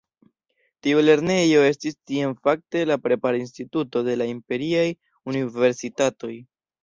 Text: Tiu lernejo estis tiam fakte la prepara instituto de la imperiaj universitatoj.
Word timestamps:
Tiu 0.85 1.01
lernejo 1.03 1.59
estis 1.65 1.97
tiam 2.11 2.33
fakte 2.47 2.81
la 2.91 2.97
prepara 3.03 3.41
instituto 3.43 4.03
de 4.09 4.17
la 4.23 4.27
imperiaj 4.31 4.87
universitatoj. 5.35 6.33